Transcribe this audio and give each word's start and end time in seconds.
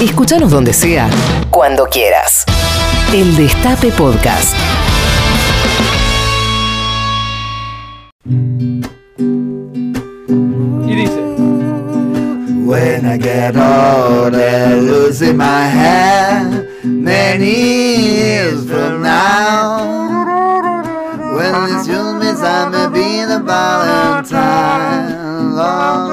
Escúchanos 0.00 0.52
donde 0.52 0.72
sea, 0.72 1.10
cuando 1.50 1.86
quieras. 1.86 2.44
El 3.12 3.34
Destape 3.36 3.90
Podcast. 3.90 4.54
Y 10.86 10.94
dice, 10.94 11.20
When 12.64 13.06
I 13.06 13.18
get 13.18 13.56
older, 13.56 14.80
losing 14.82 15.36
my 15.36 15.66
hair, 15.66 16.68
many 16.84 17.56
years 17.56 18.64
from 18.70 19.02
now. 19.02 19.78
When 21.34 21.52
this 21.66 21.88
young 21.88 22.20
miss, 22.20 22.40
I 22.40 22.68
may 22.68 22.86
be 22.88 23.24
the 23.24 23.40
Valentine. 23.40 25.16
Long 25.56 26.12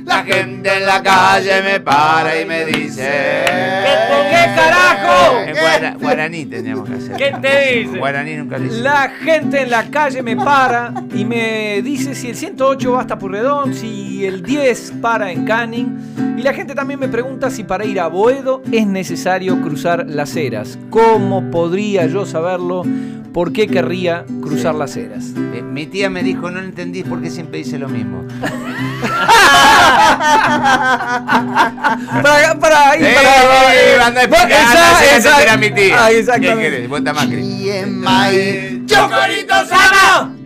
gente 0.31 0.77
en 0.77 0.85
la 0.85 1.01
calle 1.03 1.61
me 1.63 1.79
para 1.79 2.39
y 2.39 2.45
me 2.45 2.65
dice. 2.65 3.09
¿Qué 3.43 4.45
carajo? 4.55 5.39
En 5.47 5.55
guara- 5.55 5.95
guaraní 5.99 6.45
teníamos 6.45 6.87
que 6.89 6.95
hacer. 6.95 7.15
¿Qué 7.17 7.33
te 7.41 7.79
dice? 7.79 7.97
Guaraní 7.97 8.35
nunca 8.35 8.57
lo 8.57 8.65
hice. 8.65 8.79
La 8.81 9.09
gente 9.23 9.61
en 9.61 9.69
la 9.69 9.83
calle 9.89 10.21
me 10.23 10.35
para 10.35 10.93
y 11.13 11.25
me 11.25 11.81
dice 11.81 12.15
si 12.15 12.29
el 12.29 12.35
108 12.35 12.91
va 12.93 13.01
hasta 13.01 13.17
Purredón, 13.19 13.73
si 13.73 14.25
el 14.25 14.41
10 14.43 14.93
para 15.01 15.31
en 15.31 15.45
Canning. 15.45 16.35
Y 16.37 16.43
la 16.43 16.53
gente 16.53 16.73
también 16.73 16.99
me 16.99 17.07
pregunta 17.09 17.49
si 17.49 17.63
para 17.63 17.85
ir 17.85 17.99
a 17.99 18.07
Boedo 18.07 18.61
es 18.71 18.87
necesario 18.87 19.61
cruzar 19.61 20.05
las 20.07 20.35
eras. 20.35 20.79
¿Cómo 20.89 21.51
podría 21.51 22.05
yo 22.07 22.25
saberlo? 22.25 22.83
¿Por 23.33 23.53
qué 23.53 23.67
querría 23.67 24.25
cruzar 24.41 24.75
las 24.75 24.97
eras? 24.97 25.27
Eh, 25.53 25.61
Mi 25.61 25.85
tía 25.85 26.09
me 26.09 26.21
dijo, 26.23 26.51
no 26.51 26.59
entendís 26.59 27.05
por 27.05 27.21
qué 27.21 27.29
siempre 27.29 27.59
dice 27.59 27.77
lo 27.79 27.87
mismo. 27.87 28.25
Para, 32.23 32.55
para, 32.59 32.89
ahí, 32.91 32.99
Eh, 33.03 33.15
para, 33.15 34.23
eh, 34.23 34.27
Esa- 34.47 35.05
esa 35.05 35.17
esa- 35.17 35.41
era 35.43 35.57
mi 35.57 35.69
tía. 35.71 36.05
Ahí, 36.05 36.13
¿Qué 36.15 36.19
exactamente. 36.19 36.87
Vota 36.87 37.13
Macri. 37.13 37.41
¡Chocorito 38.85 39.53
Sama! 39.67 40.00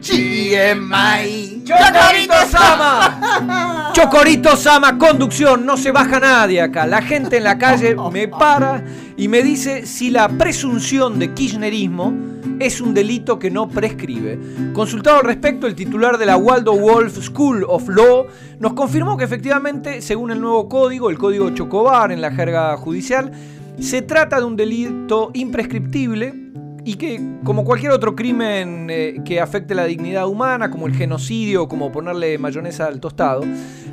GMI. 0.07 1.63
¡Chocorito 1.65 2.33
Sama! 2.47 3.91
Chocorito 3.93 4.55
Sama, 4.55 4.99
conducción, 4.99 5.65
no 5.65 5.77
se 5.77 5.91
baja 5.91 6.19
nadie 6.19 6.61
acá. 6.61 6.85
La 6.85 7.01
gente 7.01 7.37
en 7.37 7.43
la 7.43 7.57
calle 7.57 7.95
me 8.11 8.27
para 8.27 8.85
y 9.17 9.27
me 9.27 9.41
dice 9.41 9.87
si 9.87 10.11
la 10.11 10.29
presunción 10.29 11.17
de 11.17 11.33
kirchnerismo 11.33 12.13
es 12.59 12.81
un 12.81 12.93
delito 12.93 13.39
que 13.39 13.49
no 13.49 13.67
prescribe. 13.67 14.39
Consultado 14.73 15.21
al 15.21 15.25
respecto, 15.25 15.65
el 15.65 15.73
titular 15.73 16.19
de 16.19 16.27
la 16.27 16.37
Waldo 16.37 16.77
Wolf 16.77 17.17
School 17.23 17.65
of 17.67 17.89
Law 17.89 18.27
nos 18.59 18.73
confirmó 18.73 19.17
que 19.17 19.23
efectivamente, 19.23 20.03
según 20.03 20.29
el 20.29 20.39
nuevo 20.39 20.69
código, 20.69 21.09
el 21.09 21.17
código 21.17 21.49
Chocobar 21.49 22.11
en 22.11 22.21
la 22.21 22.31
jerga 22.31 22.77
judicial, 22.77 23.31
se 23.79 24.03
trata 24.03 24.37
de 24.37 24.45
un 24.45 24.55
delito 24.55 25.31
imprescriptible 25.33 26.44
y 26.85 26.95
que, 26.95 27.19
como 27.43 27.65
cualquier 27.65 27.91
otro 27.91 28.15
crimen 28.15 28.87
eh, 28.91 29.15
que 29.25 29.41
afecte 29.41 29.73
la 29.73 29.85
dignidad 29.85 30.27
humana, 30.27 30.69
como 30.69 30.85
el 30.85 30.93
genocidio 30.93 31.67
como 31.67 31.91
ponerle 31.91 32.37
mayonesa 32.37 32.85
al 32.85 32.99
tostado, 32.99 33.43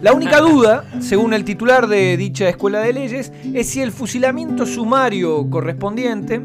la 0.03 0.13
única 0.13 0.41
duda, 0.41 0.85
según 1.01 1.33
el 1.33 1.45
titular 1.45 1.87
de 1.87 2.17
dicha 2.19 2.49
escuela 2.49 2.81
de 2.81 2.93
leyes, 2.93 3.33
es 3.55 3.69
si 3.69 3.81
el 3.81 3.93
fusilamiento 3.93 4.67
sumario 4.67 5.49
correspondiente 5.49 6.43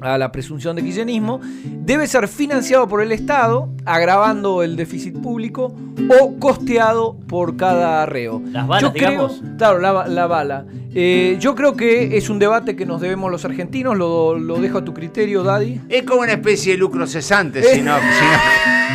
a 0.00 0.18
la 0.18 0.30
presunción 0.32 0.76
de 0.76 0.82
kirchnerismo 0.82 1.40
debe 1.84 2.06
ser 2.06 2.28
financiado 2.28 2.86
por 2.88 3.02
el 3.02 3.12
Estado, 3.12 3.68
agravando 3.84 4.62
el 4.62 4.76
déficit 4.76 5.18
público, 5.20 5.74
o 6.20 6.36
costeado 6.38 7.16
por 7.26 7.56
cada 7.56 8.06
reo. 8.06 8.40
Las 8.52 8.66
balas, 8.66 8.82
Yo 8.82 8.92
creo- 8.92 9.10
digamos. 9.10 9.42
Claro, 9.56 9.78
la, 9.80 10.06
la 10.06 10.26
bala. 10.26 10.64
Eh, 10.94 11.36
yo 11.40 11.54
creo 11.54 11.76
que 11.76 12.16
es 12.16 12.30
un 12.30 12.38
debate 12.38 12.74
que 12.74 12.86
nos 12.86 13.00
debemos 13.00 13.30
los 13.30 13.44
argentinos, 13.44 13.96
lo, 13.96 14.38
lo 14.38 14.58
dejo 14.58 14.78
a 14.78 14.84
tu 14.84 14.94
criterio, 14.94 15.42
Daddy. 15.42 15.80
Es 15.88 16.02
como 16.04 16.22
una 16.22 16.32
especie 16.32 16.72
de 16.72 16.78
lucro 16.78 17.06
cesante, 17.06 17.62
si 17.62 17.82
no. 17.82 17.96
si 17.98 18.02
no- 18.02 18.87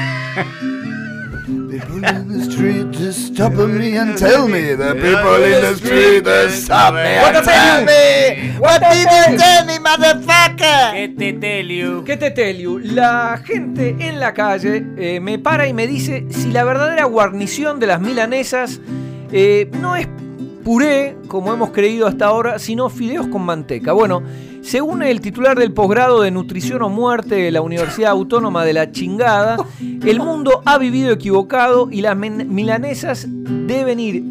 People 1.87 2.09
in 2.09 2.27
the 2.27 2.51
street 2.51 2.91
just 2.91 3.33
stop 3.33 3.53
me 3.53 3.97
and 3.97 4.17
tell 4.17 4.47
me. 4.47 4.75
The 4.75 4.93
people 4.95 5.43
in 5.43 5.61
the 5.61 5.75
street 5.75 6.23
just 6.23 6.65
stop 6.65 6.93
me 6.93 7.17
What 7.21 7.35
and 7.35 7.45
tell 7.45 7.85
me. 7.85 8.51
What 8.59 8.81
did 8.81 9.07
you 9.11 9.37
tell 9.37 9.65
me, 9.65 9.79
motherfucker? 9.79 10.93
¿Qué 10.93 11.09
te 11.17 11.33
tell 11.33 12.03
¿Qué 12.05 12.17
te 12.17 12.31
tell 12.31 12.57
you? 12.57 12.79
La 12.79 13.41
gente 13.43 13.95
en 13.99 14.19
la 14.19 14.33
calle 14.33 14.85
eh, 14.97 15.19
me 15.19 15.39
para 15.39 15.67
y 15.67 15.73
me 15.73 15.87
dice 15.87 16.25
si 16.29 16.51
la 16.51 16.63
verdadera 16.63 17.05
guarnición 17.05 17.79
de 17.79 17.87
las 17.87 17.99
milanesas 17.99 18.79
eh, 19.31 19.69
no 19.79 19.95
es 19.95 20.07
puré, 20.63 21.17
como 21.27 21.53
hemos 21.53 21.71
creído 21.71 22.07
hasta 22.07 22.25
ahora, 22.25 22.59
sino 22.59 22.89
fideos 22.89 23.27
con 23.27 23.43
manteca. 23.43 23.91
Bueno, 23.91 24.23
según 24.63 25.03
el 25.03 25.21
titular 25.21 25.57
del 25.59 25.73
posgrado 25.73 26.21
de 26.21 26.31
Nutrición 26.31 26.81
o 26.81 26.89
Muerte 26.89 27.35
de 27.35 27.51
la 27.51 27.61
Universidad 27.61 28.11
Autónoma 28.11 28.63
de 28.65 28.73
la 28.73 28.91
Chingada, 28.91 29.57
el 29.79 30.19
mundo 30.19 30.61
ha 30.65 30.77
vivido 30.77 31.11
equivocado 31.11 31.89
y 31.91 32.01
las 32.01 32.15
milanesas 32.17 33.25
deben 33.29 33.99
ir 33.99 34.23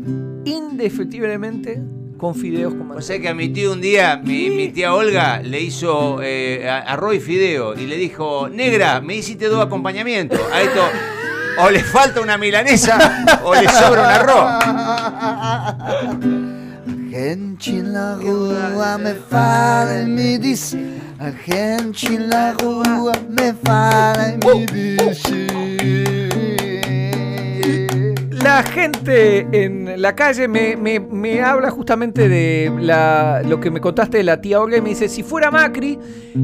indefectiblemente 0.44 1.80
con 2.16 2.34
fideos 2.34 2.74
con 2.74 2.90
O 2.92 3.00
sea 3.00 3.20
que 3.20 3.28
a 3.28 3.34
mi 3.34 3.48
tío 3.50 3.72
un 3.72 3.80
día, 3.80 4.16
mi, 4.22 4.48
mi 4.50 4.68
tía 4.68 4.94
Olga, 4.94 5.40
le 5.42 5.60
hizo 5.60 6.20
eh, 6.22 6.68
a- 6.68 6.78
arroz 6.78 7.16
y 7.16 7.20
fideo 7.20 7.74
y 7.78 7.86
le 7.86 7.96
dijo, 7.96 8.48
negra, 8.48 9.00
me 9.00 9.16
hiciste 9.16 9.48
dos 9.48 9.64
acompañamientos. 9.64 10.40
A 10.52 10.62
esto 10.62 10.80
o 11.58 11.68
le 11.70 11.80
falta 11.80 12.20
una 12.20 12.38
milanesa 12.38 13.40
o 13.44 13.54
le 13.54 13.68
sobra 13.68 14.02
un 14.02 14.08
arroz. 14.08 14.48
Gente 17.12 17.70
en 17.72 17.92
la 17.92 18.14
rua 18.16 18.96
me 18.96 19.12
fala 19.12 20.02
y 20.02 20.06
la 22.18 22.54
rua 22.54 23.12
me 23.28 23.52
fala 23.52 24.34
y 24.54 24.66
dice. 24.72 25.46
La 28.42 28.62
gente 28.62 29.46
en 29.52 30.00
la 30.00 30.16
calle 30.16 30.48
me, 30.48 30.74
me- 30.76 31.00
me 31.00 31.42
habla 31.42 31.70
justamente 31.70 32.30
de 32.30 32.72
la- 32.80 33.42
lo 33.44 33.60
que 33.60 33.70
me 33.70 33.82
contaste 33.82 34.16
de 34.16 34.24
la 34.24 34.40
tía 34.40 34.58
Olga 34.62 34.78
y 34.78 34.80
me 34.80 34.88
dice, 34.88 35.10
si 35.10 35.22
fuera 35.22 35.50
Macri, 35.50 35.98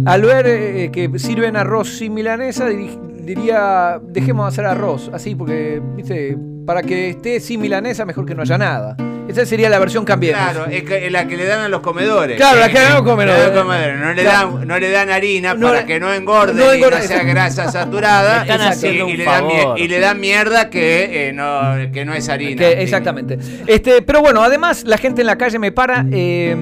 al 0.04 0.20
ver 0.20 0.46
eh, 0.48 0.90
que 0.92 1.10
sirven 1.18 1.56
arroz 1.56 1.96
sin 1.96 2.12
milanesa, 2.12 2.66
diría, 2.68 3.98
dejemos 4.06 4.44
de 4.44 4.48
hacer 4.48 4.66
arroz, 4.66 5.10
así, 5.14 5.34
porque, 5.34 5.80
viste, 5.96 6.36
para 6.66 6.82
que 6.82 7.08
esté 7.08 7.40
sin 7.40 7.62
milanesa, 7.62 8.04
mejor 8.04 8.26
que 8.26 8.34
no 8.34 8.42
haya 8.42 8.58
nada. 8.58 8.94
Esa 9.28 9.44
sería 9.44 9.68
la 9.68 9.78
versión 9.78 10.04
cambiemos. 10.06 10.40
Claro, 10.42 10.66
es, 10.70 11.12
la 11.12 11.28
que 11.28 11.36
le 11.36 11.44
dan 11.44 11.60
a 11.60 11.68
los 11.68 11.80
comedores. 11.80 12.36
Claro, 12.38 12.60
la 12.60 12.68
que 12.68 12.74
le 12.74 12.80
dan 12.80 12.92
a 12.92 12.94
los 12.96 13.02
comedores. 13.04 13.36
Le 13.38 13.42
dan 13.42 13.52
a 13.52 13.54
los 13.54 13.64
comedores. 13.64 14.00
No, 14.00 14.12
le 14.14 14.22
dan, 14.24 14.66
no 14.68 14.78
le 14.78 14.90
dan 14.90 15.10
harina 15.10 15.54
No 15.54 15.68
para 15.68 15.84
que 15.86 16.00
no 16.00 16.12
engorde 16.14 16.54
no 16.54 16.74
y 16.74 16.80
no 16.80 16.90
sea 17.02 17.22
grasa 17.24 17.70
saturada. 17.72 18.42
Están 18.42 18.60
Y- 18.60 18.64
haciendo 18.64 19.08
y, 19.08 19.12
un 19.12 19.18
le 19.18 19.24
dan, 19.24 19.44
mie- 19.44 19.62
favor. 19.62 19.78
y 19.80 19.88
le 19.88 20.00
dan 20.00 20.20
mierda 20.20 20.70
que, 20.70 21.28
eh, 21.28 21.32
no, 21.34 21.92
que 21.92 22.04
no 22.06 22.14
es 22.14 22.28
harina. 22.28 22.56
Que- 22.56 22.82
exactamente. 22.82 23.38
Este, 23.66 24.00
pero 24.02 24.20
bueno, 24.22 24.42
además 24.42 24.84
la 24.86 24.96
gente 24.96 25.20
en 25.20 25.26
la 25.26 25.36
calle 25.36 25.58
me 25.58 25.72
para 25.72 26.06
eh, 26.10 26.56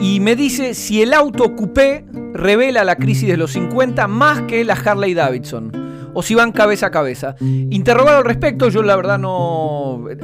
y 0.00 0.18
me 0.20 0.34
dice 0.34 0.74
si 0.74 1.00
el 1.00 1.14
auto 1.14 1.54
coupé 1.54 2.04
revela 2.32 2.82
la 2.82 2.96
crisis 2.96 3.28
de 3.28 3.36
los 3.36 3.52
50 3.52 4.08
más 4.08 4.42
que 4.42 4.64
la 4.64 4.74
Harley 4.74 5.14
Davidson. 5.14 6.10
O 6.12 6.22
si 6.22 6.34
van 6.34 6.52
cabeza 6.52 6.86
a 6.86 6.90
cabeza. 6.90 7.36
Interrogado 7.40 8.18
al 8.18 8.24
respecto, 8.24 8.68
yo 8.68 8.82
la 8.82 8.96
verdad 8.96 9.18
no. 9.18 10.04
eh, 10.10 10.16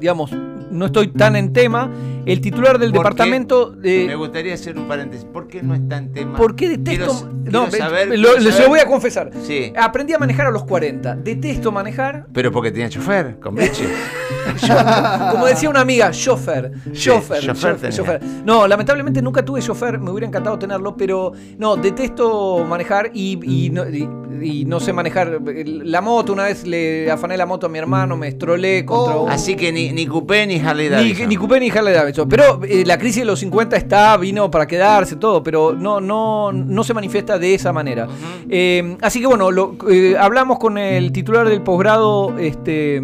Digamos, 0.00 0.30
no 0.70 0.86
estoy 0.86 1.08
tan 1.08 1.36
en 1.36 1.52
tema. 1.52 1.90
El 2.26 2.40
titular 2.40 2.78
del 2.80 2.90
departamento. 2.90 3.70
de 3.70 4.04
Me 4.08 4.16
gustaría 4.16 4.54
hacer 4.54 4.76
un 4.76 4.88
paréntesis. 4.88 5.24
¿Por 5.24 5.46
qué 5.46 5.62
no 5.62 5.74
está 5.74 5.98
en 5.98 6.12
tema? 6.12 6.36
¿Por 6.36 6.56
qué 6.56 6.70
detesto.? 6.70 7.12
Quiero, 7.44 7.62
no, 7.64 7.68
quiero 7.70 7.84
saber, 7.86 8.18
lo, 8.18 8.40
se 8.40 8.62
lo 8.62 8.68
voy 8.68 8.80
a 8.80 8.86
confesar. 8.86 9.30
Sí. 9.44 9.72
Aprendí 9.78 10.12
a 10.12 10.18
manejar 10.18 10.46
a 10.46 10.50
los 10.50 10.64
40. 10.64 11.14
Detesto 11.16 11.70
manejar. 11.70 12.26
Pero 12.32 12.50
porque 12.50 12.72
tenía 12.72 12.88
chofer, 12.88 13.38
con 13.38 13.54
leche. 13.54 13.84
Como 15.30 15.46
decía 15.46 15.68
una 15.70 15.80
amiga, 15.80 16.10
chofer. 16.10 16.72
Chofer. 16.92 17.40
chofer 17.44 17.92
chofer. 17.92 18.20
No, 18.44 18.66
lamentablemente 18.66 19.22
nunca 19.22 19.44
tuve 19.44 19.60
chofer, 19.60 19.98
me 20.00 20.10
hubiera 20.10 20.26
encantado 20.26 20.58
tenerlo, 20.58 20.96
pero 20.96 21.32
no, 21.58 21.76
detesto 21.76 22.64
manejar 22.64 23.10
y, 23.14 23.38
y 23.66 23.70
no, 23.70 23.88
y- 23.88 24.08
y 24.42 24.64
no 24.66 24.80
sé 24.80 24.92
manejar 24.92 25.40
la 25.66 26.00
moto. 26.02 26.32
Una 26.34 26.44
vez 26.44 26.66
le 26.66 27.10
afané 27.10 27.36
la 27.38 27.46
moto 27.46 27.66
a 27.66 27.68
mi 27.70 27.78
hermano, 27.78 28.16
me 28.18 28.28
estrolé 28.28 28.84
contra 28.84 29.16
un- 29.16 29.30
Así 29.30 29.56
que 29.56 29.72
ni, 29.72 29.92
ni 29.92 30.06
coupé 30.06 30.46
ni 30.46 30.55
Harley 30.60 30.86
ni, 30.86 30.94
Davidson. 30.94 31.28
ni 31.28 31.36
Coupé 31.36 31.60
ni 31.60 31.70
Harley 31.70 31.92
Davidson. 31.94 32.28
Pero 32.28 32.60
eh, 32.64 32.84
la 32.86 32.98
crisis 32.98 33.22
de 33.22 33.26
los 33.26 33.38
50 33.40 33.76
está, 33.76 34.16
vino 34.16 34.50
para 34.50 34.66
quedarse, 34.66 35.16
todo, 35.16 35.42
pero 35.42 35.72
no, 35.74 36.00
no, 36.00 36.52
no 36.52 36.84
se 36.84 36.94
manifiesta 36.94 37.38
de 37.38 37.54
esa 37.54 37.72
manera. 37.72 38.06
Eh, 38.48 38.96
así 39.02 39.20
que 39.20 39.26
bueno, 39.26 39.50
lo- 39.50 39.76
eh, 39.90 40.16
hablamos 40.18 40.58
con 40.58 40.78
el 40.78 41.12
titular 41.12 41.48
del 41.48 41.62
posgrado 41.62 42.38
este, 42.38 43.02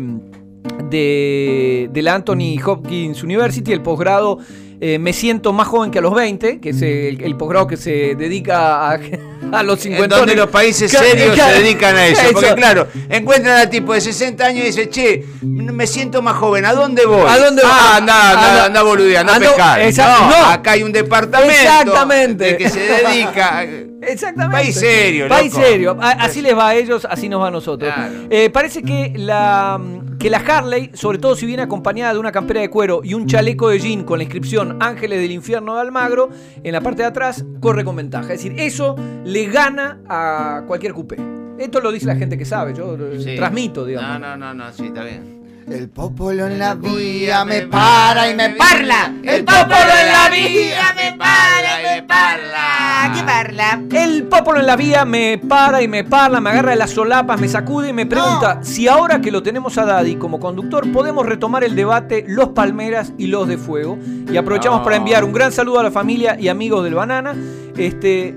de, 0.90 1.90
de 1.92 2.02
la 2.02 2.14
Anthony 2.14 2.56
Hopkins 2.64 3.22
University, 3.22 3.72
el 3.72 3.82
posgrado 3.82 4.38
eh, 4.84 4.98
Me 4.98 5.12
siento 5.12 5.52
más 5.52 5.68
joven 5.68 5.92
que 5.92 6.00
a 6.00 6.02
los 6.02 6.12
20, 6.12 6.58
que 6.58 6.70
es 6.70 6.82
el, 6.82 7.22
el 7.22 7.36
posgrado 7.36 7.68
que 7.68 7.76
se 7.76 8.16
dedica 8.16 8.90
a, 8.90 8.98
a 9.52 9.62
los 9.62 9.78
En 9.86 9.92
50 9.92 10.16
donde 10.16 10.34
los 10.34 10.48
países 10.50 10.90
serios 10.90 11.36
se 11.36 11.52
dedican 11.60 11.94
a 11.94 12.06
eso. 12.08 12.20
Porque 12.32 12.52
claro, 12.56 12.88
encuentran 13.08 13.58
al 13.60 13.70
tipo 13.70 13.94
de 13.94 14.00
60 14.00 14.44
años 14.44 14.64
y 14.64 14.66
dice, 14.66 14.88
che, 14.90 15.24
me 15.42 15.86
siento 15.86 16.20
más 16.20 16.34
joven, 16.36 16.64
¿a 16.64 16.72
dónde 16.74 17.06
voy? 17.06 17.24
¿A 17.28 17.38
dónde 17.38 17.62
ah, 17.64 17.68
voy? 17.92 17.98
anda, 18.00 18.30
anda, 18.30 18.48
Anda- 18.50 18.64
anda 18.66 18.82
boludeando, 18.82 19.32
a 19.32 19.36
ando- 19.36 19.54
pescar. 19.54 20.20
no, 20.20 20.30
no. 20.30 20.46
acá 20.46 20.72
hay 20.72 20.82
un 20.82 20.90
departamento 20.92 21.52
Exactamente. 21.52 22.56
que 22.56 22.68
se 22.68 22.80
dedica... 22.80 23.64
Exactamente. 24.02 24.62
País 24.64 24.74
serio, 24.74 25.28
País 25.28 25.52
loco. 25.52 25.64
serio. 25.64 25.96
A- 26.00 26.10
Así 26.24 26.42
les 26.42 26.58
va 26.58 26.70
a 26.70 26.74
ellos, 26.74 27.06
así 27.08 27.28
nos 27.28 27.40
va 27.40 27.46
a 27.46 27.50
nosotros. 27.52 27.94
Claro. 27.94 28.12
Eh, 28.30 28.50
parece 28.50 28.82
que 28.82 29.12
la, 29.14 29.80
que 30.22 30.30
la 30.30 30.38
Harley, 30.38 30.90
sobre 30.94 31.18
todo 31.18 31.34
si 31.34 31.46
viene 31.46 31.64
acompañada 31.64 32.12
de 32.12 32.20
una 32.20 32.30
campera 32.30 32.60
de 32.60 32.70
cuero 32.70 33.00
y 33.02 33.14
un 33.14 33.26
chaleco 33.26 33.68
de 33.70 33.80
jean 33.80 34.04
con 34.04 34.18
la 34.18 34.22
inscripción 34.22 34.76
Ángeles 34.80 35.20
del 35.20 35.32
Infierno 35.32 35.74
de 35.74 35.80
Almagro, 35.80 36.30
en 36.62 36.72
la 36.72 36.80
parte 36.80 37.02
de 37.02 37.08
atrás 37.08 37.44
corre 37.60 37.84
con 37.84 37.96
ventaja. 37.96 38.32
Es 38.32 38.40
decir, 38.42 38.54
eso 38.56 38.94
le 39.24 39.46
gana 39.46 40.00
a 40.08 40.62
cualquier 40.68 40.92
coupé. 40.92 41.16
Esto 41.58 41.80
lo 41.80 41.90
dice 41.90 42.06
la 42.06 42.14
gente 42.14 42.38
que 42.38 42.44
sabe, 42.44 42.72
yo 42.72 42.96
eh, 42.96 43.18
Sí. 43.20 43.34
transmito, 43.36 43.84
digamos. 43.84 44.20
No, 44.20 44.36
no, 44.36 44.36
no, 44.36 44.54
no, 44.54 44.72
sí, 44.72 44.86
está 44.86 45.02
bien. 45.02 45.41
El 45.68 45.88
popolo 45.88 46.46
en 46.46 46.58
la 46.58 46.74
vía 46.74 47.44
me 47.44 47.62
para 47.62 48.30
y 48.30 48.34
me 48.34 48.50
parla. 48.50 49.14
El 49.22 49.44
popolo 49.44 49.70
en 49.70 50.12
la 50.12 50.28
vía 50.30 50.94
me 50.96 51.16
para 51.16 51.80
y 51.80 52.00
me 52.00 52.02
parla. 52.02 53.12
¿Qué 53.14 53.22
parla? 53.22 53.82
El 53.92 54.24
popolo 54.24 54.60
en 54.60 54.66
la 54.66 54.76
vía 54.76 55.04
me 55.04 55.38
para 55.38 55.82
y 55.82 55.88
me 55.88 56.04
parla, 56.04 56.40
me 56.40 56.50
agarra 56.50 56.70
de 56.70 56.76
las 56.76 56.90
solapas, 56.90 57.40
me 57.40 57.48
sacude 57.48 57.90
y 57.90 57.92
me 57.92 58.06
pregunta 58.06 58.60
si 58.62 58.88
ahora 58.88 59.20
que 59.20 59.30
lo 59.30 59.42
tenemos 59.42 59.78
a 59.78 59.84
Daddy 59.84 60.16
como 60.16 60.40
conductor 60.40 60.90
podemos 60.92 61.24
retomar 61.26 61.64
el 61.64 61.74
debate 61.76 62.24
Los 62.28 62.50
Palmeras 62.50 63.12
y 63.16 63.26
los 63.28 63.46
de 63.48 63.56
Fuego. 63.58 63.98
Y 64.30 64.36
aprovechamos 64.36 64.80
No. 64.80 64.84
para 64.84 64.96
enviar 64.96 65.24
un 65.24 65.32
gran 65.32 65.52
saludo 65.52 65.80
a 65.80 65.82
la 65.82 65.90
familia 65.90 66.36
y 66.38 66.48
amigos 66.48 66.84
del 66.84 66.94
Banana. 66.94 67.34
Este, 67.76 68.36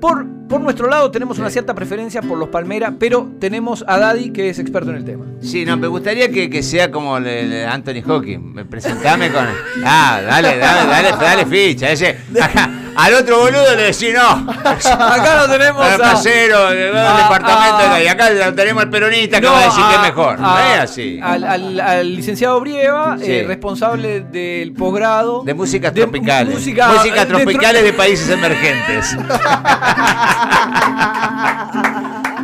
por, 0.00 0.26
por 0.50 0.60
nuestro 0.60 0.88
lado 0.90 1.12
tenemos 1.12 1.38
una 1.38 1.48
cierta 1.48 1.74
preferencia 1.74 2.20
por 2.22 2.36
los 2.36 2.48
Palmeras, 2.48 2.94
pero 2.98 3.30
tenemos 3.38 3.84
a 3.86 3.98
Daddy 3.98 4.30
que 4.32 4.50
es 4.50 4.58
experto 4.58 4.90
en 4.90 4.96
el 4.96 5.04
tema. 5.04 5.24
Sí, 5.40 5.64
no, 5.64 5.76
me 5.76 5.86
gustaría 5.86 6.28
que, 6.28 6.50
que 6.50 6.64
sea 6.64 6.90
como 6.90 7.18
el, 7.18 7.26
el 7.28 7.66
Anthony 7.66 8.02
Hawking. 8.04 8.52
Me 8.52 8.64
presentame 8.64 9.30
con. 9.30 9.46
Ah, 9.84 10.20
dale, 10.26 10.58
dale, 10.58 10.90
dale, 10.90 11.10
dale 11.12 11.46
ficha. 11.46 11.92
Ese, 11.92 12.18
ajá, 12.40 12.68
al 12.96 13.14
otro 13.14 13.38
boludo 13.38 13.76
le 13.76 13.82
decís 13.84 14.12
no. 14.14 14.50
Acá 14.64 15.36
lo 15.46 15.48
tenemos 15.52 15.84
Al 15.84 15.94
a... 15.94 15.98
casero, 16.12 16.70
del 16.70 16.96
a- 16.96 17.16
departamento. 17.16 17.92
a- 17.94 18.02
y 18.02 18.06
acá 18.06 18.30
lo 18.30 18.54
tenemos 18.54 18.82
al 18.82 18.90
peronista 18.90 19.40
que 19.40 19.46
No, 19.46 19.52
va 19.52 19.60
a 19.60 19.64
decir 19.64 19.84
que 19.84 19.94
a- 19.94 19.96
es 19.96 20.02
mejor. 20.02 20.38
No 20.40 20.54
a- 20.56 20.74
es 20.74 20.80
así. 20.80 21.20
Al, 21.22 21.44
al- 21.44 21.80
al 21.80 22.16
licenciado 22.16 22.60
Brieva, 22.60 23.16
Sí. 23.18 23.24
eh, 23.32 23.44
responsable 23.46 24.20
del 24.20 24.72
posgrado. 24.72 25.42
De 25.44 25.54
músicas 25.54 25.94
de 25.94 26.02
tropicales. 26.02 26.54
música- 26.54 26.88
músicas 26.88 27.26
tropicales 27.26 27.82
de 27.84 27.92
países 27.94 28.28
emergentes. 28.30 29.16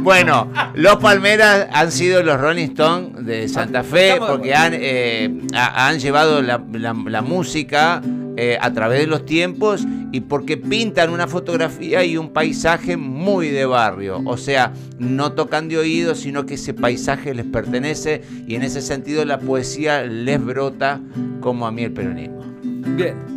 Bueno, 0.00 0.52
los 0.74 0.96
Palmeras 0.96 1.66
han 1.72 1.90
sido 1.90 2.22
los 2.22 2.40
Rolling 2.40 2.66
Stones 2.68 3.24
de 3.26 3.48
Santa 3.48 3.82
Fe 3.82 4.16
porque 4.24 4.54
han, 4.54 4.72
eh, 4.74 5.30
ha- 5.54 5.88
han 5.88 5.98
llevado 5.98 6.42
la, 6.42 6.60
la- 6.72 6.94
la 7.06 7.22
música 7.22 8.00
eh, 8.36 8.58
a 8.60 8.72
través 8.72 9.00
de 9.00 9.06
los 9.06 9.24
tiempos 9.24 9.86
y 10.12 10.20
porque 10.20 10.56
pintan 10.56 11.10
una 11.10 11.26
fotografía 11.26 12.04
y 12.04 12.16
un 12.16 12.32
paisaje 12.32 12.96
muy 12.96 13.48
de 13.48 13.66
barrio. 13.66 14.22
O 14.24 14.36
sea, 14.36 14.72
no 14.98 15.32
tocan 15.32 15.68
de 15.68 15.78
oído, 15.78 16.14
sino 16.14 16.46
que 16.46 16.54
ese 16.54 16.74
paisaje 16.74 17.34
les 17.34 17.46
pertenece 17.46 18.22
y 18.46 18.54
en 18.54 18.62
ese 18.62 18.82
sentido 18.82 19.24
la 19.24 19.38
poesía 19.38 20.02
les 20.02 20.42
brota 20.44 21.00
como 21.40 21.66
a 21.66 21.72
mí 21.72 21.84
el 21.84 21.92
peronismo. 21.92 22.42
Bien. 22.62 23.36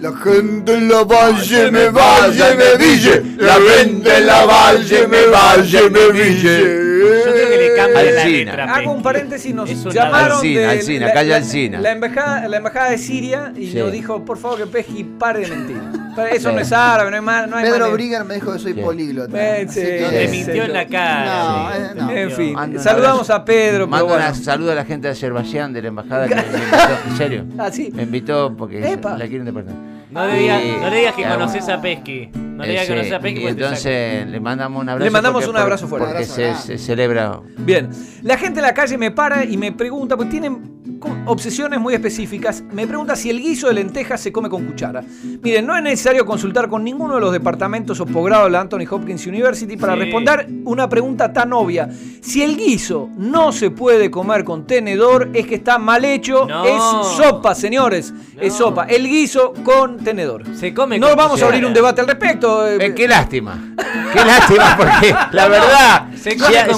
La 0.00 0.12
gente 0.12 0.74
en 0.74 0.88
la 0.88 1.04
valle 1.04 1.70
me 1.70 1.88
valle 1.88 2.54
me 2.56 2.76
ville. 2.76 3.22
La 3.38 3.54
gente 3.54 4.18
en 4.18 4.26
la 4.26 4.44
valle 4.44 5.08
me 5.08 5.26
valle 5.26 5.90
me 5.90 6.12
ville. 6.12 7.55
Cambia 7.92 8.12
la 8.12 8.22
Alcina. 8.22 8.38
letra. 8.52 8.74
Hago 8.74 8.92
un 8.92 9.02
paréntesis, 9.02 9.54
nos 9.54 9.70
Es 9.70 9.84
una- 9.84 9.94
llamaron 9.94 10.36
Alcina, 10.38 10.60
de 10.60 10.66
Alcina, 10.66 11.06
la, 11.06 11.12
calle 11.12 11.30
la- 11.30 11.36
Alcina. 11.36 11.80
La 11.80 11.92
embajada, 11.92 12.48
la 12.48 12.56
embajada 12.56 12.90
de 12.90 12.98
Siria 12.98 13.52
y 13.56 13.66
Sí. 13.70 13.78
nos 13.78 13.92
dijo, 13.92 14.24
por 14.24 14.38
favor, 14.38 14.58
que 14.58 14.66
Pesky 14.66 15.04
pare 15.04 15.40
de 15.40 15.48
mentir. 15.48 15.76
Eso 16.32 16.48
Sí. 16.48 16.54
no 16.54 16.60
es 16.62 16.72
árabe, 16.72 17.10
no 17.10 17.16
hay, 17.16 17.22
ma- 17.22 17.46
no 17.46 17.56
hay 17.56 17.64
Pedro 17.64 17.78
manera. 17.78 17.92
Brigger 17.94 18.24
me 18.24 18.34
dijo 18.36 18.52
que 18.52 18.58
soy 18.58 18.72
Sí. 18.74 18.80
políglota. 18.80 19.38
Eh, 19.58 19.66
Así 19.68 19.80
sí, 19.80 19.86
que- 19.86 20.00
No, 20.00 20.08
te 20.08 20.28
Sí. 20.28 20.36
mintió 20.36 20.64
en 20.64 20.72
la 20.72 20.86
cara. 20.86 21.24
No, 21.34 21.70
sí, 21.70 21.76
eh, 21.76 21.94
no. 21.94 22.10
En 22.10 22.30
fin, 22.30 22.52
Mando 22.54 22.78
un 22.78 22.84
saludamos 22.84 23.20
abrazo. 23.30 23.34
a 23.34 23.44
Pedro, 23.44 23.72
pero 23.72 23.86
Mando 23.88 24.06
bueno. 24.06 24.24
un 24.28 24.34
saludo 24.34 24.72
a 24.72 24.74
la 24.74 24.84
gente 24.84 25.08
de 25.08 25.12
Azerbaiyán, 25.12 25.72
de 25.74 25.82
la 25.82 25.88
embajada, 25.88 26.26
que 26.28 26.34
me 26.34 26.40
invitó, 26.42 26.98
en 27.10 27.16
serio. 27.18 27.44
Ah, 27.58 27.70
sí. 27.70 27.90
Me 27.94 28.04
invitó 28.04 28.54
porque 28.56 28.92
Epa. 28.92 29.18
la 29.18 29.26
quieren 29.26 29.44
deportar. 29.44 29.74
No 30.10 30.26
le 30.26 30.38
digas, 30.38 30.62
no 30.80 30.88
le 30.90 30.96
digas 30.96 31.14
que 31.14 31.24
conoces 31.24 31.68
a 31.68 31.80
Pesky. 31.82 32.30
No 32.56 32.62
le 32.64 32.70
digas 32.70 32.82
que 32.84 32.86
sí, 32.86 32.92
conoces 32.94 33.12
a 33.12 33.20
Pesky. 33.20 33.38
Y 33.38 33.42
porque 33.42 33.54
te 33.54 33.60
saca. 33.62 33.68
entonces 33.76 34.26
le 34.28 34.40
mandamos 34.40 34.82
un 34.82 34.88
abrazo. 34.88 35.04
Le 35.04 35.10
mandamos 35.10 35.44
porque- 35.44 35.50
un 35.56 35.62
abrazo 35.62 35.88
fuerte. 35.88 36.08
Porque 36.08 36.22
Un 36.24 36.28
se, 36.28 36.44
abrazo 36.46 36.66
se 36.66 36.78
celebra. 36.78 37.40
Bien, 37.58 37.90
la 38.22 38.38
gente 38.38 38.60
en 38.60 38.66
la 38.66 38.74
calle 38.74 38.96
me 38.98 39.10
para 39.10 39.44
y 39.44 39.56
me 39.56 39.72
pregunta, 39.72 40.16
pues 40.16 40.28
tienen 40.30 40.95
obsesiones 41.26 41.80
muy 41.80 41.94
específicas, 41.94 42.62
me 42.72 42.86
pregunta 42.86 43.16
si 43.16 43.30
el 43.30 43.40
guiso 43.40 43.68
de 43.68 43.74
lentejas 43.74 44.20
se 44.20 44.32
come 44.32 44.48
con 44.48 44.64
cuchara. 44.64 45.02
Miren, 45.42 45.66
no 45.66 45.76
es 45.76 45.82
necesario 45.82 46.24
consultar 46.26 46.68
con 46.68 46.84
ninguno 46.84 47.14
de 47.16 47.20
los 47.20 47.32
departamentos 47.32 48.00
o 48.00 48.06
posgrados 48.06 48.46
de 48.46 48.50
la 48.52 48.60
Anthony 48.60 48.84
Hopkins 48.90 49.26
University 49.26 49.76
para 49.76 49.94
Sí. 49.94 50.00
responder 50.00 50.48
una 50.64 50.88
pregunta 50.88 51.32
tan 51.32 51.52
obvia. 51.52 51.88
Si 52.20 52.42
el 52.42 52.56
guiso 52.56 53.08
no 53.16 53.52
se 53.52 53.70
puede 53.70 54.10
comer 54.10 54.44
con 54.44 54.66
tenedor, 54.66 55.30
es 55.34 55.46
que 55.46 55.54
está 55.56 55.78
mal 55.78 56.04
hecho, 56.04 56.46
No. 56.46 56.64
es 56.64 56.82
sopa, 57.16 57.54
señores, 57.54 58.12
es 58.40 58.52
sopa. 58.54 58.84
El 58.84 59.06
guiso 59.08 59.52
con 59.64 59.98
tenedor. 59.98 60.44
Se 60.56 60.72
come 60.74 60.98
No 60.98 61.08
con 61.08 61.16
vamos 61.16 61.42
a 61.42 61.46
abrir 61.46 61.64
un 61.64 61.72
debate 61.74 62.00
al 62.00 62.06
respecto. 62.06 62.66
eh, 62.66 62.76
Eh, 62.80 62.94
qué 62.94 63.08
lástima. 63.08 63.74
Qué 64.16 64.24
lástima 64.24 64.76
porque 64.76 65.14
la 65.32 65.48
verdad, 65.48 66.06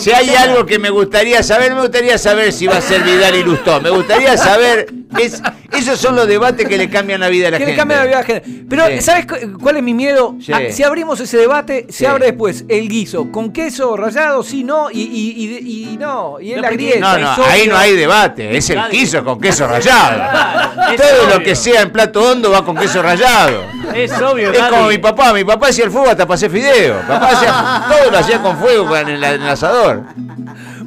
si, 0.01 0.11
hay 0.11 0.31
algo 0.31 0.67
que 0.67 0.79
me 0.79 0.91
gustaría 0.91 1.43
saber, 1.43 1.75
me 1.75 1.83
gustaría 1.83 2.19
saber 2.19 2.53
si 2.53 2.67
va 2.67 2.79
a 2.79 2.81
ser 2.81 3.03
Vidal 3.03 3.37
y 3.37 3.45
Lustó. 3.45 3.81
Me 3.81 3.91
gustaría 3.91 4.37
saber, 4.37 4.93
es, 5.19 5.43
esos 5.73 5.99
son 5.99 6.17
los 6.17 6.27
debates 6.27 6.69
que 6.69 6.77
le 6.77 6.91
cambian 6.91 7.21
la 7.21 7.29
vida 7.29 7.49
a 7.49 7.51
la 7.53 7.59
que 7.59 7.65
gente. 7.65 7.73
le 7.73 7.79
cambia 7.79 7.97
la 7.99 8.05
vida 8.05 8.17
a 8.17 8.21
la 8.21 8.27
gente. 8.27 8.65
Pero, 8.69 8.87
Sí. 8.89 9.01
¿sabes 9.01 9.27
cu- 9.27 9.59
cuál 9.61 9.77
es 9.79 9.83
mi 9.83 9.95
miedo? 9.95 10.35
Sí. 10.41 10.53
Ah, 10.53 10.61
si 10.71 10.83
abrimos 10.83 11.19
ese 11.21 11.39
debate, 11.39 11.87
Sí. 11.89 11.99
se 11.99 12.07
abre 12.07 12.27
después 12.27 12.65
el 12.69 12.89
guiso 12.89 13.31
con 13.33 13.53
queso 13.53 13.97
rallado, 13.97 14.43
sí, 14.43 14.65
no, 14.65 14.91
y, 14.91 15.01
y, 15.01 15.61
y- 15.65 15.93
y 15.93 15.97
no, 15.97 16.39
y 16.41 16.51
es 16.51 16.57
No, 16.57 16.63
la 16.63 16.71
grieta. 16.71 17.19
No, 17.19 17.37
no, 17.37 17.45
ahí 17.45 17.67
no 17.67 17.77
hay 17.77 17.95
debate, 17.97 18.57
es 18.57 18.69
el 18.71 18.77
Nadie. 18.77 19.01
queso 19.01 19.25
con 19.25 19.41
queso 19.41 19.67
rallado. 19.67 20.97
Todo 20.97 21.39
lo 21.39 21.43
que 21.45 21.55
sea 21.57 21.83
en 21.83 21.91
plato 21.91 22.23
hondo 22.33 22.51
va 22.51 22.65
con 22.65 22.77
queso 22.77 23.03
rallado. 23.03 23.63
Es 23.95 24.13
obvio, 24.21 24.51
Es 24.53 24.59
como 24.65 24.89
mi 24.89 24.99
papá, 24.99 25.33
mi 25.33 25.45
papá 25.45 25.69
hacía 25.69 25.85
el 25.87 25.91
fuego 25.91 26.11
hasta 26.11 26.25
hacer 26.25 26.51
fideo. 26.51 27.01
Papá 27.09 27.29
hacía, 27.33 27.85
todo 27.89 28.11
lo 28.11 28.19
hacía 28.19 28.43
con 28.43 28.59
fuego 28.59 28.87
con 28.87 28.99
el, 29.09 29.23
en 29.25 29.43
el 29.43 29.49
asador. 29.49 30.03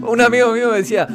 Un 0.02 0.22
amigo 0.22 0.52
mío 0.54 0.70
me 0.72 0.78
decía. 0.78 1.08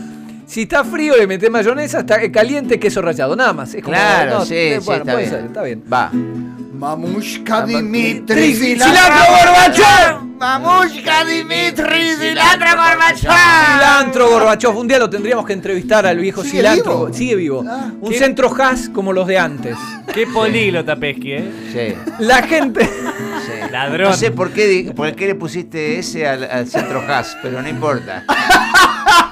Si 0.46 0.62
está 0.62 0.84
frío 0.84 1.16
le 1.16 1.26
metés 1.26 1.50
mayonesa, 1.50 2.00
está 2.00 2.30
caliente 2.30 2.78
queso 2.78 3.02
rallado, 3.02 3.34
nada 3.36 3.52
más. 3.52 3.74
Es 3.74 3.82
como, 3.82 3.96
Claro, 3.96 4.38
no, 4.38 4.44
sí, 4.44 4.54
eh, 4.56 4.76
sí, 4.80 4.86
bueno, 4.86 5.02
está 5.02 5.12
puede 5.12 5.24
bien. 5.26 5.30
ser, 5.36 5.44
está 5.46 5.62
bien. 5.62 5.84
Va. 5.92 6.10
Mamushka 6.76 7.64
Dimitri 7.64 8.24
Tri- 8.52 8.54
Cilantro 8.54 9.14
Gorbachov. 9.28 10.22
Mamushka 10.38 11.24
Dimitri 11.24 12.14
Cilantro 12.20 12.68
Gorbachov. 12.76 13.32
Cilantro 13.74 14.28
Gorbachov, 14.30 14.76
un 14.78 14.86
día 14.86 14.98
lo 14.98 15.08
tendríamos 15.10 15.46
que 15.46 15.52
entrevistar 15.54 16.06
al 16.06 16.18
viejo 16.18 16.42
¿Sigue 16.42 16.58
Cilantro. 16.58 17.06
vivo? 17.06 17.12
Sigue 17.14 17.34
vivo. 17.34 17.64
Ah, 17.66 17.90
un 18.00 18.10
¿qué? 18.12 18.18
centro 18.18 18.54
has 18.62 18.88
como 18.90 19.12
los 19.12 19.26
de 19.26 19.38
antes. 19.38 19.76
Qué 20.12 20.26
políglota 20.26 20.94
Pesky, 20.96 21.32
¿eh? 21.32 21.50
Sí. 21.72 22.14
La 22.20 22.42
gente. 22.42 22.84
sí. 22.84 23.52
Ladrón. 23.72 24.10
No 24.10 24.16
sé 24.16 24.30
por 24.30 24.50
qué, 24.52 24.92
por 24.94 25.12
qué 25.16 25.26
le 25.28 25.34
pusiste 25.34 25.98
ese 25.98 26.26
al, 26.28 26.44
al 26.44 26.66
centro 26.68 27.00
Haas, 27.00 27.36
pero 27.42 27.60
no 27.62 27.68
importa. 27.68 28.24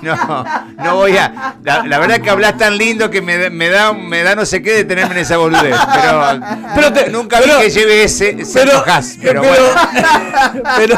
No, 0.03 0.45
no 0.85 0.97
voy 0.97 1.17
a. 1.17 1.57
La, 1.64 1.83
la 1.85 1.99
verdad 1.99 2.21
que 2.21 2.29
hablas 2.31 2.59
tan 2.59 2.76
lindo 2.76 3.11
que 3.11 3.23
me, 3.23 3.38
da- 3.38 3.50
me 3.50 3.69
da 3.69 3.93
me 3.93 4.23
da 4.23 4.35
no 4.35 4.45
sé 4.45 4.62
qué 4.62 4.73
de 4.73 4.85
tenerme 4.85 5.14
en 5.14 5.21
esa 5.21 5.37
boludez. 5.38 5.75
Pero, 5.95 6.41
Pero 6.75 6.93
te- 6.93 7.11
nunca 7.11 7.38
pero- 7.41 7.59
vi 7.59 7.64
que 7.64 7.71
lleve 7.71 8.03
ese, 8.05 8.31
ese 8.43 8.61
Pero, 8.61 8.79
ojaz, 8.81 9.17
pero, 9.23 9.41
bueno. 9.43 9.64
pero- 10.76 10.97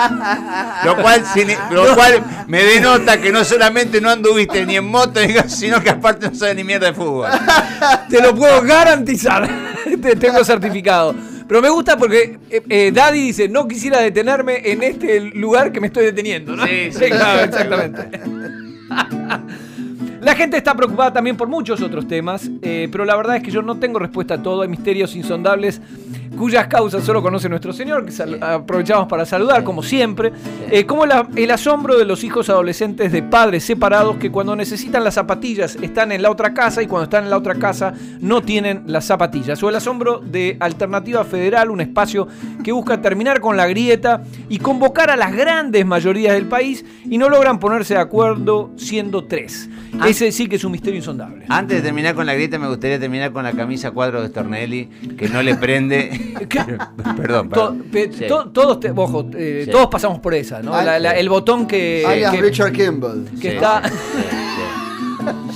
Lo 0.85 0.97
cual, 0.97 1.23
lo 1.71 1.95
cual 1.95 2.23
me 2.49 2.63
denota 2.65 3.21
que 3.21 3.31
no 3.33 3.45
solamente 3.45 4.01
no 4.01 4.11
anduviste 4.11 4.67
ni 4.67 4.77
en 4.77 4.87
moto, 4.87 5.21
sino 5.49 5.81
que 5.81 5.91
aparte 5.91 6.29
no 6.31 6.35
sabes 6.35 6.57
ni 6.57 6.65
mierda 6.65 6.87
de 6.89 6.95
fútbol. 6.95 7.29
te 8.09 8.21
lo 8.21 8.35
puedo 8.35 8.61
garantizar. 8.63 9.49
Te 10.03 10.17
tengo 10.17 10.45
certificado. 10.45 11.15
Pero 11.49 11.63
me 11.63 11.69
gusta 11.71 11.97
porque 11.97 12.39
eh, 12.51 12.63
eh, 12.69 12.91
Daddy 12.93 13.21
dice, 13.29 13.49
no 13.49 13.67
quisiera 13.69 14.01
detenerme 14.01 14.61
en 14.65 14.83
este 14.83 15.21
lugar 15.21 15.71
que 15.73 15.81
me 15.81 15.87
estoy 15.87 16.05
deteniendo, 16.07 16.57
¿no? 16.57 16.67
Sí, 16.67 16.91
sí. 16.93 17.05
claro, 17.11 17.45
exactamente. 17.45 18.11
La 20.21 20.35
gente 20.35 20.57
está 20.57 20.75
preocupada 20.75 21.13
también 21.13 21.37
por 21.37 21.47
muchos 21.47 21.81
otros 21.83 22.09
temas, 22.09 22.51
eh, 22.63 22.89
pero 22.91 23.05
la 23.05 23.15
verdad 23.15 23.37
es 23.37 23.43
que 23.43 23.51
yo 23.51 23.63
no 23.63 23.77
tengo 23.77 23.99
respuesta 23.99 24.35
a 24.35 24.43
todo. 24.43 24.63
Hay 24.63 24.69
misterios 24.69 25.15
insondables 25.15 25.81
cuyas 26.37 26.67
causas 26.67 27.05
solo 27.05 27.23
conoce 27.23 27.49
nuestro 27.49 27.73
Señor, 27.73 28.05
que 28.07 28.13
aprovechamos 28.41 29.09
para 29.09 29.25
saludar, 29.27 29.65
como 29.65 29.83
siempre. 29.83 30.33
Eh, 30.71 30.85
como 30.87 31.07
la- 31.07 31.27
el 31.37 31.51
asombro 31.51 31.97
de 31.99 32.05
los 32.05 32.23
hijos 32.25 32.49
adolescentes 32.51 33.11
de 33.13 33.23
padres 33.23 33.65
separados 33.65 34.17
que 34.17 34.31
cuando 34.31 34.55
necesitan 34.55 35.03
las 35.05 35.15
zapatillas 35.15 35.77
están 35.81 36.13
en 36.13 36.23
la 36.23 36.31
otra 36.31 36.55
casa 36.55 36.83
y 36.83 36.87
cuando 36.87 37.05
están 37.05 37.25
en 37.25 37.31
la 37.31 37.39
otra 37.39 37.55
casa 37.57 37.95
no 38.21 38.43
tienen 38.43 38.83
las 38.87 39.05
zapatillas. 39.07 39.63
O 39.63 39.69
el 39.69 39.77
asombro 39.77 40.21
de 40.21 40.57
Alternativa 40.61 41.25
Federal, 41.25 41.71
un 41.71 41.81
espacio 41.81 42.29
que 42.63 42.73
busca 42.73 43.01
terminar 43.01 43.41
con 43.41 43.57
la 43.57 43.67
grieta 43.67 44.23
y 44.49 44.59
convocar 44.59 45.11
a 45.11 45.17
las 45.17 45.35
grandes 45.35 45.85
mayorías 45.87 46.35
del 46.35 46.47
país 46.47 46.85
y 47.05 47.19
no 47.19 47.29
logran 47.29 47.59
ponerse 47.59 47.95
de 47.95 48.01
acuerdo 48.01 48.71
siendo 48.77 49.25
tres. 49.25 49.69
Ah. 49.99 50.09
Ese 50.09 50.31
sí 50.33 50.47
que 50.49 50.57
es 50.57 50.65
un 50.65 50.73
misterio 50.73 50.99
insondable. 50.99 51.47
Antes 51.49 51.79
de 51.79 51.83
terminar 51.83 52.15
con 52.15 52.27
la 52.27 52.35
grieta, 52.35 52.59
me 52.59 52.69
gustaría 52.69 52.99
terminar 52.99 53.33
con 53.33 53.45
la 53.45 53.53
camisa 53.53 53.93
cuadro 53.93 54.21
de 54.21 54.29
Stornelli, 54.29 54.87
que 55.17 55.29
no 55.29 55.43
le 55.43 55.55
prende. 55.55 56.11
¿Qué? 56.49 56.59
Perdón, 57.17 57.49
To- 57.49 57.55
perdón. 57.55 57.85
pe- 57.91 58.11
Sí. 58.13 58.27
to- 58.27 58.49
todos, 58.51 58.81
te- 58.81 58.91
ojo, 58.91 59.27
eh, 59.35 59.63
Sí. 59.65 59.71
todos 59.71 59.87
pasamos 59.89 60.19
por 60.21 60.35
esa, 60.35 60.61
¿no? 60.63 60.71
La- 60.83 60.99
la- 60.99 61.13
el 61.13 61.29
botón 61.29 61.67
que, 61.67 62.05
Alias 62.07 62.33
que, 62.33 62.41
Richard 62.41 62.73
Kimball. 62.73 63.25
que 63.41 63.51
Sí, 63.51 63.55
está, 63.57 63.83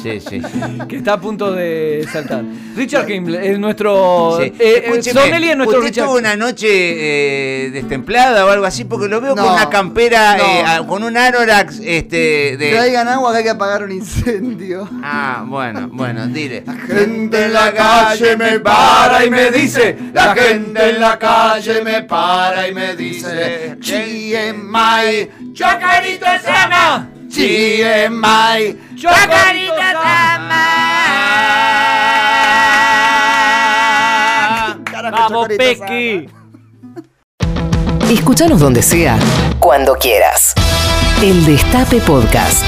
Sí, 0.03 0.21
sí. 0.21 0.41
sí. 0.41 0.61
que 0.89 0.97
está 0.97 1.15
a 1.15 1.21
punto 1.21 1.53
de 1.53 2.07
saltar. 2.12 2.45
Richard 2.77 3.07
Kimball 3.07 3.35
es 3.37 3.59
nuestro. 3.59 4.39
Sí. 4.41 4.53
eh, 4.59 4.91
eh, 4.95 5.03
Sonelli 5.03 5.50
es 5.50 5.57
nuestro 5.57 5.79
¿Usted 5.79 5.89
Richard 5.89 6.07
tuvo 6.07 6.19
una 6.19 6.37
noche 6.37 6.69
eh, 6.69 7.71
destemplada 7.71 8.47
o 8.47 8.49
algo 8.49 8.65
así? 8.65 8.85
Porque 8.85 9.09
lo 9.09 9.21
veo 9.21 9.35
No, 9.35 9.45
con 9.45 9.53
una 9.53 9.69
campera, 9.69 10.37
no. 10.37 10.43
eh, 10.45 10.62
ah, 10.67 10.83
con 10.87 11.03
un 11.05 11.17
anorax 11.17 11.81
este, 11.85 12.57
de... 12.57 12.71
Traigan 12.73 13.09
agua 13.09 13.33
que 13.33 13.39
hay 13.39 13.45
que 13.45 13.50
apagar 13.50 13.83
un 13.83 13.93
incendio. 13.93 14.89
Ah, 15.03 15.45
bueno, 15.47 15.89
bueno, 15.93 16.27
dile. 16.29 16.65
gente 16.87 17.45
en 17.45 17.53
la 17.53 17.73
calle 17.73 18.37
me 18.37 18.61
para 18.61 19.25
y 19.25 19.31
me 19.31 19.50
dice, 19.50 19.97
la 20.12 20.35
gente 20.35 20.91
en 20.91 21.00
la 21.00 21.19
calle 21.19 21.83
me 21.85 22.03
para 22.03 22.69
y 22.69 22.75
me 22.75 22.97
dice, 22.97 23.77
GMI, 23.81 25.53
¡Chacarito 25.55 26.27
Sama! 26.43 27.09
GMI, 27.33 28.97
¡Chacarito 28.97 29.75
Carajo, 34.85 35.17
Vamos, 35.17 35.49
Pequi. 35.57 36.29
Escúchanos 38.11 38.59
donde 38.59 38.83
sea, 38.83 39.17
cuando 39.61 39.95
quieras. 39.95 40.55
El 41.23 41.47
Destape 41.47 42.01
Podcast. 42.01 42.65